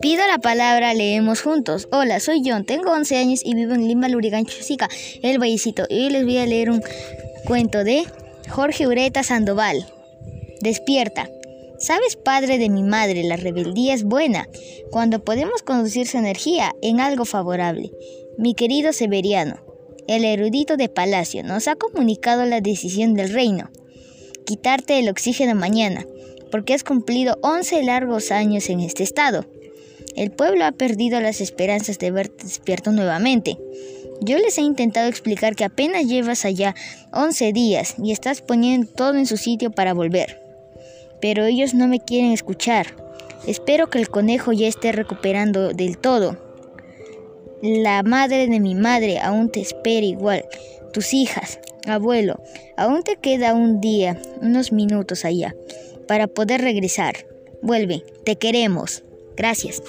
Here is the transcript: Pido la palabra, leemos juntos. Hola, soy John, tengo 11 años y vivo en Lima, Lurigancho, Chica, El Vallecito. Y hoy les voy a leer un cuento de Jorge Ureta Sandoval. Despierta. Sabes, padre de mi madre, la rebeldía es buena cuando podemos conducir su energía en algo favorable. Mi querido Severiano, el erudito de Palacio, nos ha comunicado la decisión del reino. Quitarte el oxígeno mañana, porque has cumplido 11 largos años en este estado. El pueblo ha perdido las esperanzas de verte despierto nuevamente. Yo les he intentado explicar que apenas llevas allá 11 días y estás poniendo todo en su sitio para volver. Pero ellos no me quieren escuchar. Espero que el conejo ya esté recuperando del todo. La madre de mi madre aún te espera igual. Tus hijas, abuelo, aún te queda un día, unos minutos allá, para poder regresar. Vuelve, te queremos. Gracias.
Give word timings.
Pido 0.00 0.26
la 0.26 0.38
palabra, 0.38 0.94
leemos 0.94 1.42
juntos. 1.42 1.88
Hola, 1.90 2.20
soy 2.20 2.42
John, 2.44 2.64
tengo 2.64 2.92
11 2.92 3.16
años 3.16 3.40
y 3.44 3.54
vivo 3.54 3.74
en 3.74 3.86
Lima, 3.88 4.08
Lurigancho, 4.08 4.56
Chica, 4.62 4.88
El 5.22 5.38
Vallecito. 5.38 5.84
Y 5.88 6.04
hoy 6.04 6.10
les 6.10 6.24
voy 6.24 6.38
a 6.38 6.46
leer 6.46 6.70
un 6.70 6.82
cuento 7.44 7.84
de 7.84 8.04
Jorge 8.48 8.86
Ureta 8.86 9.22
Sandoval. 9.22 9.86
Despierta. 10.60 11.28
Sabes, 11.78 12.16
padre 12.16 12.58
de 12.58 12.70
mi 12.70 12.82
madre, 12.82 13.22
la 13.24 13.36
rebeldía 13.36 13.94
es 13.94 14.04
buena 14.04 14.48
cuando 14.90 15.24
podemos 15.24 15.62
conducir 15.62 16.06
su 16.06 16.18
energía 16.18 16.74
en 16.82 17.00
algo 17.00 17.24
favorable. 17.24 17.92
Mi 18.36 18.54
querido 18.54 18.92
Severiano, 18.92 19.60
el 20.06 20.24
erudito 20.24 20.76
de 20.76 20.88
Palacio, 20.88 21.42
nos 21.44 21.68
ha 21.68 21.76
comunicado 21.76 22.46
la 22.46 22.60
decisión 22.60 23.14
del 23.14 23.32
reino. 23.32 23.70
Quitarte 24.48 24.98
el 24.98 25.10
oxígeno 25.10 25.54
mañana, 25.54 26.06
porque 26.50 26.72
has 26.72 26.82
cumplido 26.82 27.36
11 27.42 27.82
largos 27.82 28.32
años 28.32 28.70
en 28.70 28.80
este 28.80 29.02
estado. 29.02 29.44
El 30.16 30.30
pueblo 30.30 30.64
ha 30.64 30.72
perdido 30.72 31.20
las 31.20 31.42
esperanzas 31.42 31.98
de 31.98 32.10
verte 32.10 32.44
despierto 32.44 32.90
nuevamente. 32.90 33.58
Yo 34.22 34.38
les 34.38 34.56
he 34.56 34.62
intentado 34.62 35.06
explicar 35.06 35.54
que 35.54 35.66
apenas 35.66 36.06
llevas 36.06 36.46
allá 36.46 36.74
11 37.12 37.52
días 37.52 37.96
y 38.02 38.10
estás 38.10 38.40
poniendo 38.40 38.90
todo 38.90 39.18
en 39.18 39.26
su 39.26 39.36
sitio 39.36 39.70
para 39.70 39.92
volver. 39.92 40.40
Pero 41.20 41.44
ellos 41.44 41.74
no 41.74 41.86
me 41.86 42.00
quieren 42.00 42.32
escuchar. 42.32 42.96
Espero 43.46 43.90
que 43.90 43.98
el 43.98 44.08
conejo 44.08 44.52
ya 44.52 44.66
esté 44.66 44.92
recuperando 44.92 45.74
del 45.74 45.98
todo. 45.98 46.38
La 47.60 48.02
madre 48.02 48.46
de 48.46 48.60
mi 48.60 48.74
madre 48.74 49.18
aún 49.18 49.50
te 49.50 49.60
espera 49.60 50.06
igual. 50.06 50.46
Tus 50.94 51.12
hijas, 51.12 51.60
abuelo, 51.90 52.42
aún 52.76 53.02
te 53.02 53.16
queda 53.16 53.54
un 53.54 53.80
día, 53.80 54.20
unos 54.40 54.72
minutos 54.72 55.24
allá, 55.24 55.54
para 56.06 56.26
poder 56.26 56.60
regresar. 56.60 57.26
Vuelve, 57.62 58.04
te 58.24 58.36
queremos. 58.36 59.04
Gracias. 59.36 59.82